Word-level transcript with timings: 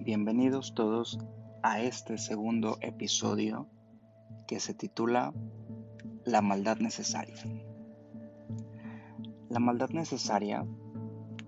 Bienvenidos 0.00 0.74
todos 0.74 1.18
a 1.62 1.82
este 1.82 2.16
segundo 2.16 2.78
episodio 2.80 3.68
que 4.48 4.58
se 4.58 4.72
titula 4.72 5.34
La 6.24 6.40
maldad 6.40 6.78
necesaria. 6.78 7.36
La 9.50 9.58
maldad 9.58 9.90
necesaria 9.90 10.64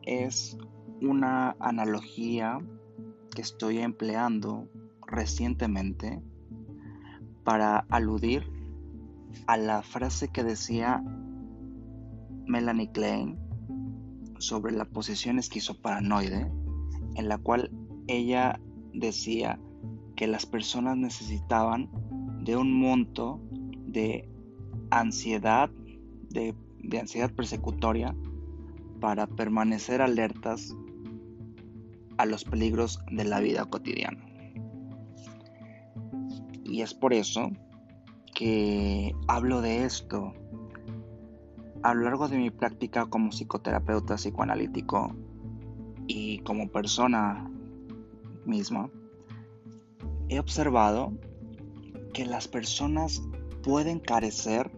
es 0.03 0.59
una 1.00 1.57
analogía 1.59 2.59
que 3.35 3.41
estoy 3.41 3.79
empleando 3.79 4.69
recientemente 5.07 6.23
para 7.45 7.87
aludir 7.89 8.43
a 9.46 9.57
la 9.57 9.81
frase 9.83 10.29
que 10.29 10.45
decía 10.45 11.03
Melanie 12.46 12.93
Klein 12.93 13.39
sobre 14.39 14.75
la 14.75 14.85
posesión 14.85 15.39
esquizoparanoide, 15.39 16.53
en 17.14 17.29
la 17.29 17.39
cual 17.39 17.71
ella 18.07 18.61
decía 18.93 19.59
que 20.17 20.27
las 20.27 20.46
personas 20.46 20.96
necesitaban 20.96 21.90
de 22.43 22.57
un 22.57 22.79
monto 22.79 23.40
de 23.87 24.29
ansiedad, 24.90 25.71
de, 26.31 26.54
de 26.81 26.99
ansiedad 27.00 27.32
persecutoria, 27.32 28.14
para 29.00 29.27
permanecer 29.27 30.00
alertas 30.00 30.75
a 32.17 32.27
los 32.27 32.45
peligros 32.45 33.00
de 33.11 33.25
la 33.25 33.41
vida 33.41 33.65
cotidiana. 33.67 34.25
Y 36.65 36.83
es 36.83 36.95
por 36.95 37.12
eso 37.12 37.51
que 38.34 39.15
hablo 39.28 39.61
de 39.61 39.84
esto 39.84 40.33
a 41.83 41.95
lo 41.95 42.03
largo 42.03 42.28
de 42.28 42.39
mi 42.39 42.51
práctica 42.51 43.06
como 43.06 43.31
psicoterapeuta 43.31 44.17
psicoanalítico 44.17 45.15
y 46.06 46.39
como 46.41 46.69
persona 46.69 47.51
misma, 48.45 48.91
he 50.29 50.39
observado 50.39 51.12
que 52.12 52.27
las 52.27 52.48
personas 52.48 53.23
pueden 53.62 53.98
carecer 53.98 54.70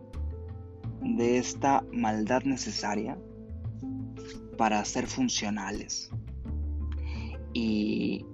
de 1.02 1.38
esta 1.38 1.84
maldad 1.92 2.42
necesaria 2.44 3.18
para 4.56 4.84
ser 4.84 5.06
funcionales. 5.06 6.10
Y 7.52 8.24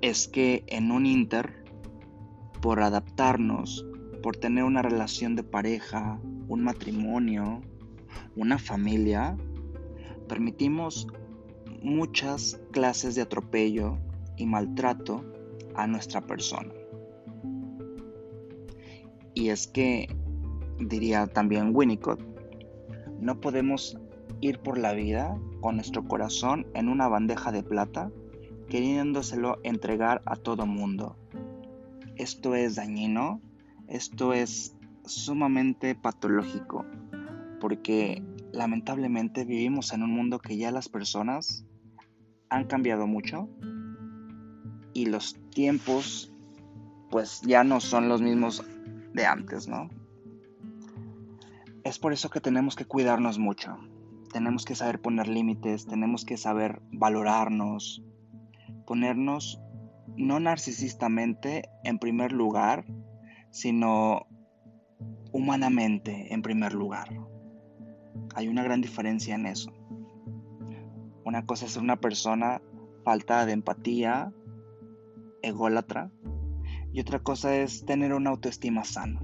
es 0.00 0.28
que 0.28 0.64
en 0.66 0.90
un 0.90 1.06
inter, 1.06 1.64
por 2.60 2.80
adaptarnos, 2.80 3.86
por 4.22 4.36
tener 4.36 4.64
una 4.64 4.82
relación 4.82 5.36
de 5.36 5.42
pareja, 5.42 6.18
un 6.48 6.62
matrimonio, 6.62 7.60
una 8.36 8.58
familia, 8.58 9.36
permitimos 10.28 11.06
muchas 11.84 12.58
clases 12.72 13.14
de 13.14 13.22
atropello 13.22 13.98
y 14.36 14.46
maltrato 14.46 15.24
a 15.76 15.86
nuestra 15.86 16.22
persona. 16.22 16.72
Y 19.34 19.50
es 19.50 19.66
que, 19.66 20.08
diría 20.80 21.26
también 21.26 21.70
Winnicott, 21.74 22.20
no 23.20 23.40
podemos 23.40 23.98
ir 24.40 24.58
por 24.60 24.78
la 24.78 24.92
vida 24.92 25.38
con 25.60 25.76
nuestro 25.76 26.08
corazón 26.08 26.66
en 26.74 26.88
una 26.88 27.06
bandeja 27.08 27.52
de 27.52 27.62
plata, 27.62 28.10
queriéndoselo 28.68 29.58
entregar 29.62 30.22
a 30.24 30.36
todo 30.36 30.66
mundo. 30.66 31.16
Esto 32.16 32.54
es 32.54 32.76
dañino, 32.76 33.40
esto 33.88 34.32
es 34.32 34.74
sumamente 35.04 35.94
patológico 35.94 36.86
porque 37.64 38.22
lamentablemente 38.52 39.46
vivimos 39.46 39.94
en 39.94 40.02
un 40.02 40.10
mundo 40.10 40.38
que 40.38 40.58
ya 40.58 40.70
las 40.70 40.90
personas 40.90 41.64
han 42.54 42.64
cambiado 42.64 43.06
mucho 43.06 43.48
y 44.92 45.06
los 45.06 45.36
tiempos 45.50 46.32
pues 47.10 47.42
ya 47.42 47.64
no 47.64 47.80
son 47.80 48.08
los 48.08 48.22
mismos 48.22 48.64
de 49.12 49.26
antes, 49.26 49.68
¿no? 49.68 49.88
Es 51.84 51.98
por 51.98 52.12
eso 52.12 52.30
que 52.30 52.40
tenemos 52.40 52.76
que 52.76 52.86
cuidarnos 52.86 53.38
mucho, 53.38 53.76
tenemos 54.32 54.64
que 54.64 54.74
saber 54.74 55.00
poner 55.00 55.28
límites, 55.28 55.86
tenemos 55.86 56.24
que 56.24 56.36
saber 56.36 56.80
valorarnos, 56.90 58.02
ponernos 58.86 59.60
no 60.16 60.40
narcisistamente 60.40 61.68
en 61.84 61.98
primer 61.98 62.32
lugar, 62.32 62.84
sino 63.50 64.26
humanamente 65.32 66.32
en 66.32 66.42
primer 66.42 66.72
lugar. 66.72 67.08
Hay 68.34 68.48
una 68.48 68.62
gran 68.62 68.80
diferencia 68.80 69.34
en 69.34 69.46
eso. 69.46 69.72
Una 71.24 71.46
cosa 71.46 71.66
es 71.66 71.76
una 71.76 71.96
persona 71.96 72.60
falta 73.04 73.46
de 73.46 73.52
empatía, 73.52 74.32
ególatra, 75.42 76.10
y 76.92 77.00
otra 77.00 77.18
cosa 77.18 77.56
es 77.56 77.84
tener 77.84 78.12
una 78.12 78.30
autoestima 78.30 78.84
sana. 78.84 79.20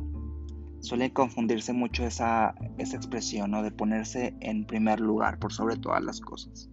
Suele 0.80 1.12
confundirse 1.12 1.72
mucho 1.72 2.04
esa, 2.04 2.54
esa 2.78 2.96
expresión, 2.96 3.50
¿no? 3.50 3.62
De 3.62 3.70
ponerse 3.70 4.34
en 4.40 4.66
primer 4.66 4.98
lugar 4.98 5.38
por 5.38 5.52
sobre 5.52 5.76
todas 5.76 6.02
las 6.02 6.20
cosas. 6.20 6.70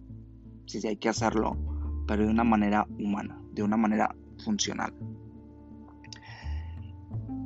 Sí, 0.66 0.80
sí, 0.80 0.88
hay 0.88 0.96
que 0.96 1.08
hacerlo, 1.08 1.56
pero 2.06 2.24
de 2.24 2.30
una 2.30 2.44
manera 2.44 2.86
humana, 2.98 3.40
de 3.52 3.62
una 3.62 3.76
manera 3.76 4.14
funcional. 4.44 4.94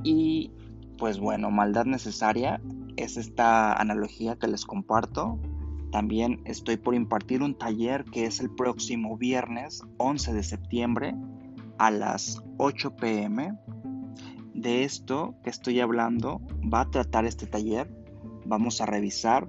Y 0.05 0.51
pues 0.99 1.19
bueno, 1.19 1.51
maldad 1.51 1.85
necesaria 1.85 2.61
es 2.97 3.17
esta 3.17 3.73
analogía 3.75 4.37
que 4.37 4.47
les 4.47 4.65
comparto. 4.65 5.39
También 5.93 6.41
estoy 6.47 6.79
por 6.79 6.95
impartir 6.95 7.43
un 7.43 7.55
taller 7.55 8.05
que 8.07 8.25
es 8.25 8.41
el 8.41 8.51
próximo 8.51 9.19
viernes 9.19 9.83
11 9.99 10.33
de 10.33 10.43
septiembre 10.43 11.15
a 11.77 11.91
las 11.91 12.43
8 12.57 12.97
pm. 12.97 13.59
De 14.55 14.85
esto 14.85 15.35
que 15.45 15.51
estoy 15.51 15.81
hablando 15.81 16.41
va 16.73 16.81
a 16.81 16.91
tratar 16.91 17.27
este 17.27 17.47
taller. 17.47 17.95
Vamos 18.47 18.81
a 18.81 18.87
revisar 18.87 19.47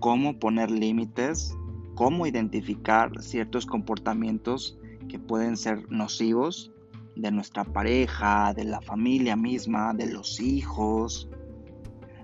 cómo 0.00 0.38
poner 0.38 0.70
límites, 0.70 1.54
cómo 1.94 2.26
identificar 2.26 3.22
ciertos 3.22 3.66
comportamientos 3.66 4.78
que 5.10 5.18
pueden 5.18 5.58
ser 5.58 5.90
nocivos 5.90 6.72
de 7.14 7.30
nuestra 7.30 7.62
pareja, 7.64 8.54
de 8.54 8.64
la 8.64 8.80
familia 8.80 9.36
misma, 9.36 9.92
de 9.92 10.10
los 10.10 10.40
hijos, 10.40 11.28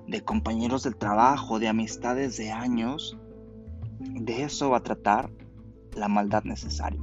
de 0.07 0.23
compañeros 0.23 0.83
del 0.83 0.97
trabajo, 0.97 1.59
de 1.59 1.69
amistades 1.69 2.39
de 2.39 2.51
años, 2.51 3.19
de 4.01 4.43
eso 4.45 4.71
va 4.71 4.79
a 4.79 4.83
tratar 4.83 5.31
la 5.95 6.09
maldad 6.09 6.45
necesaria. 6.45 7.01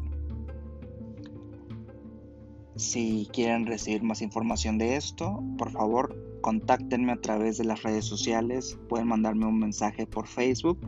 Si 2.75 3.27
quieren 3.33 3.65
recibir 3.65 4.03
más 4.03 4.21
información 4.21 4.77
de 4.77 4.95
esto, 4.95 5.43
por 5.57 5.71
favor, 5.71 6.15
contáctenme 6.41 7.11
a 7.11 7.21
través 7.21 7.57
de 7.57 7.63
las 7.63 7.81
redes 7.81 8.05
sociales. 8.05 8.77
Pueden 8.87 9.07
mandarme 9.07 9.47
un 9.47 9.57
mensaje 9.57 10.05
por 10.05 10.27
Facebook, 10.27 10.79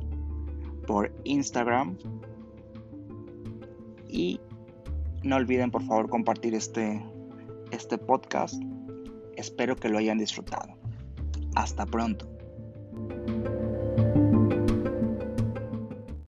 por 0.86 1.12
Instagram. 1.24 1.98
Y 4.08 4.40
no 5.24 5.36
olviden, 5.36 5.72
por 5.72 5.84
favor, 5.84 6.10
compartir 6.10 6.54
este, 6.54 7.04
este 7.72 7.98
podcast. 7.98 8.62
Espero 9.36 9.76
que 9.76 9.90
lo 9.90 9.98
hayan 9.98 10.20
disfrutado. 10.20 10.78
Hasta 11.56 11.86
pronto. 11.88 12.39